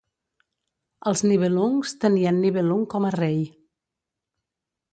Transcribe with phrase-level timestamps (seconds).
[1.11, 3.39] Els Nibelungs tenien Nibelung com a rei.